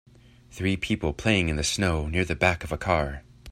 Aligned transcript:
Three 0.49 0.77
people 0.77 1.13
playing 1.13 1.49
in 1.49 1.57
the 1.57 1.63
snow 1.63 2.07
near 2.07 2.25
the 2.25 2.33
back 2.35 2.63
of 2.63 2.71
a 2.71 2.77
car. 2.79 3.21